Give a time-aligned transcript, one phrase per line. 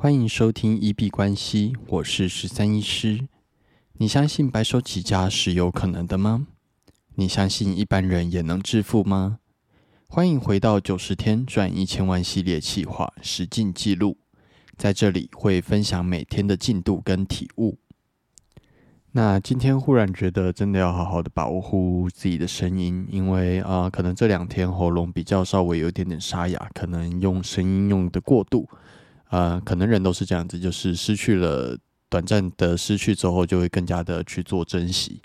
[0.00, 3.26] 欢迎收听一币关系，我是十三医师。
[3.94, 6.46] 你相信白手起家是有可能的吗？
[7.16, 9.40] 你相信一般人也能致富吗？
[10.08, 14.16] 欢迎回到九十天赚一千万系列企划实进记录，
[14.76, 17.76] 在这里会分享每天的进度跟体悟。
[19.10, 28.68] 那今天忽然觉得真的要好好的保护自己的声音，因为啊，可能这两天喉咙比较稍微有一点点沙哑，可能用声音用的过度。
[29.30, 31.76] 呃，可能人都是这样子，就是失去了
[32.08, 35.20] 短暂的失去之后，就会更加的去做珍惜。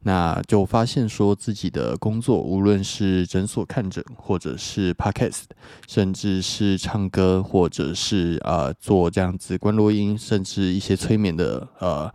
[0.00, 5.44] 那就发现说自己的工作，无论是诊所看诊，或者是 podcast，
[5.86, 12.12] 甚至是唱歌，或者是呃做这样子关录音，甚至一些催眠的呃。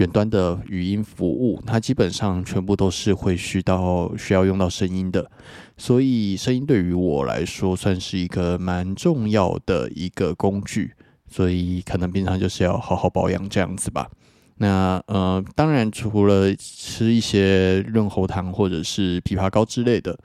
[0.00, 5.30] 远端的语音服务，它基本上全部都是会需到需要用到声音的，
[5.76, 10.94] 所以声音对于我来说算是一个蛮重要的一个工具，
[11.28, 14.08] 所以可能平常就是要好好保养这样子吧。
[14.56, 20.18] 那呃，当然除了吃一些润喉糖或者是枇杷膏之类的，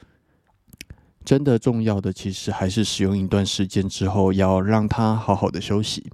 [1.25, 6.09] 真的重要的其实还是使用一段时间之后，要让它好好的休息。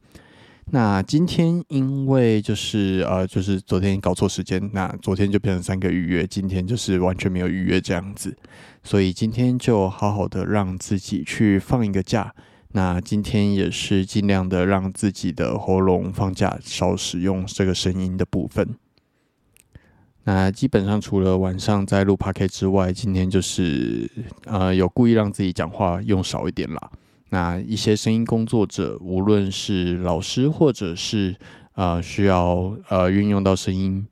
[0.70, 8.38] 那今天因为就是呃，就是昨天搞错时间，那昨天就变成三个预约，今天就是完全没有预约这样子，
[8.84, 12.34] 所以今天就好好的让自己去放一个假。
[12.74, 18.76] 那今天也是尽量的让自己的喉咙放假，少使用这个声音的部分。
[20.24, 24.10] 那基本上除了晚上在录 p o c a s t 之外，今天就是
[24.46, 26.92] 呃有故意让自己讲话用少一点啦。
[27.34, 31.34] 那一些声音工作者，无论是老师或者是
[31.76, 34.06] 呃需要呃运用到声音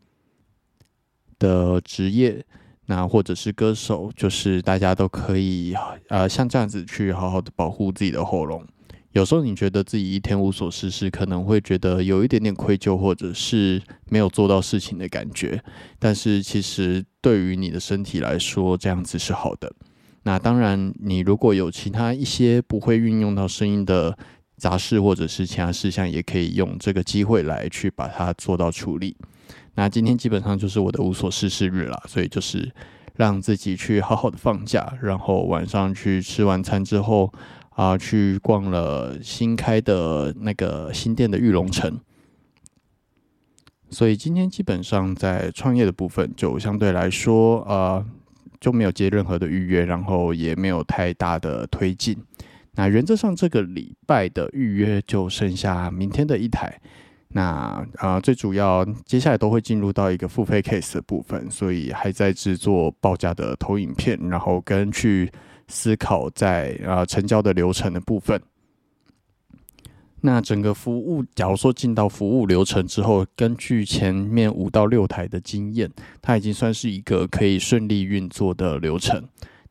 [1.38, 2.46] 的职业，
[2.86, 5.76] 那或者是歌手，就是大家都可以
[6.08, 8.66] 呃像这样子去好好的保护自己的喉咙。
[9.12, 15.62] 有时候你觉得自己一天无所事事，可能会觉得有一点点愧疚，或者是没有做到事情的感觉。
[15.98, 19.74] 但是其实对于你的身体来说，这样子是好的。
[20.24, 24.18] 那当然，你如果有其他一些不会运用到声音的
[24.58, 29.16] 杂事或者是其他事项，也可以用这个机会来去把它做到处理。
[29.76, 32.70] 那今天基本上就是我的无所事事日了，所以就是
[33.16, 37.32] 让自己去好好的放假，然后晚上去吃完餐之后
[37.70, 41.98] 啊，去逛了新开的那个新店的玉龙城。
[43.90, 48.06] 所以今天基本上在创业的部分，就相对来说呃。
[48.60, 52.18] 就没有接任何的预约，然后也没有太大的推进。
[52.74, 56.80] 那原则上这个礼拜的预约就剩下明天的一台。
[57.30, 65.32] 那啊，最主要接下来都会进入到一个付费 case 的部分，所以还在制作报价的投影片，然后跟去
[65.68, 68.42] 思考在啊成交的流程的部分。
[70.22, 75.90] 那整个服务，假如说进到服务流程之后，根据前面五到六台的经验，
[76.22, 79.24] 它已经算是一个可以顺利运作的流程。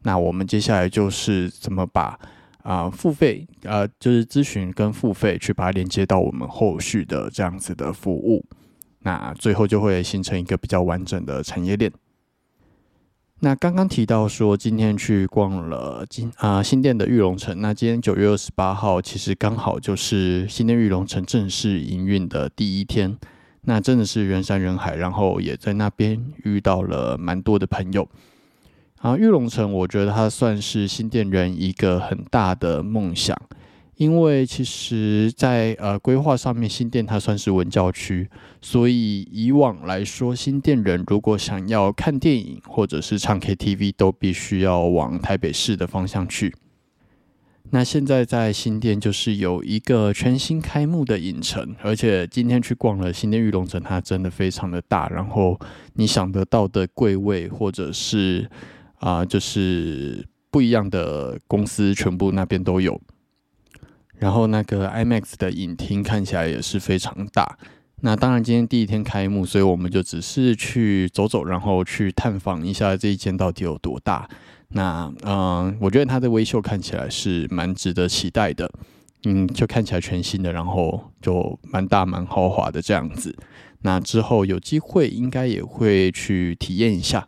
[0.03, 2.19] 那我们接下来就是怎么把
[2.63, 8.45] 啊付费啊，就是咨询跟付费去把它连接到我们后续的这样子的服务，
[9.01, 11.93] 那最后就会形成一个比较完整的产业链。
[13.41, 17.61] 那刚刚提到说，今天去逛了金啊新店的玉龙城。
[17.61, 23.17] 那今天九月二十八号，其实刚好就是新店玉龙城正式营运的第一天。
[23.63, 28.09] 那真的是人山人海，然后也在那边遇到了蛮多的朋友。
[28.99, 33.41] 啊，玉龙城，我觉得它算是新店人一个很大的梦想。
[33.99, 38.31] 因为其实，在呃规划上面，新店它算是文教区，
[38.63, 46.55] 所以以往来说，新店人如果想要看电影或者是唱 KTV，都必须要往台北市的方向去。
[47.71, 55.59] 那现在在新店就是有一个全新开幕的影城，而且今天去逛了新店玉龙城，它真的非常的大，然后
[55.95, 58.49] 你想得到的贵位或者是
[59.01, 62.99] 啊，就是不一样的公司，全部那边都有。
[64.19, 67.59] 然后那个 IMAX 的影厅看起来也是非常大。
[68.01, 74.29] 那当然今天第一天开幕，所以我们就只是去走走，然后去探访一下这一间到底有多大。
[74.69, 78.71] 那嗯，我觉得它的微秀看起来是蛮值得期待的。
[79.25, 83.37] 嗯，就看起来全新的，然后就蛮大蛮豪华的这样子。
[83.83, 87.27] 那之后有机会应该也会去体验一下。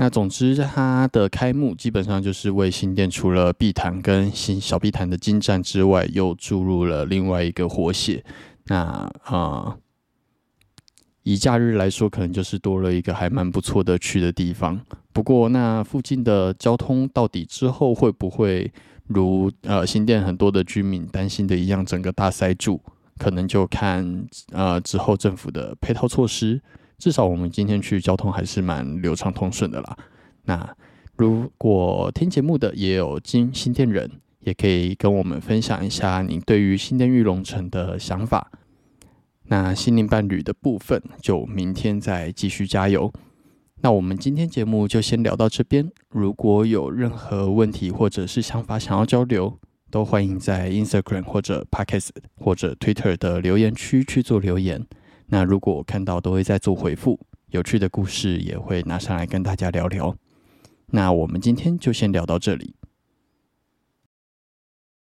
[0.00, 8.24] 那总之，它的开幕基本上就是为新店除了碧潭跟新小碧潭的金站之外，又注入了另外一个活血。
[8.68, 9.76] 那啊，
[11.22, 14.80] 以假日来说，可能就是多了一个还蛮不错的去的地方。
[15.12, 18.72] 不过，那附近的交通到底之后会不会
[19.06, 22.80] 如呃新店很多的居民担心的一样，整个大塞住，
[23.18, 26.62] 可能就看呃之后政府的配套措施。
[27.00, 29.96] 至少我们今天去交通还是蛮流畅通顺的啦。
[30.44, 30.76] 那
[31.16, 34.08] 如果听节目的也有金新店人，
[34.40, 38.52] 也可以跟我们分享一下你对于新店玉龙城的想法。
[39.44, 43.12] 那心灵伴侣的部分，就明天再继续加油。
[43.82, 45.90] 那我们今天节目就先聊到这边。
[46.10, 49.58] 如果有任何问题或者是想法想要交流，
[49.90, 54.86] 都欢迎在 Instagram 或者 Podcast 或者 Twitter 的留言区去做留言。
[55.30, 57.18] 那如果我看到，都会再做回复。
[57.50, 60.14] 有趣的故事也会拿上来跟大家聊聊。
[60.86, 62.74] 那我们今天就先聊到这里。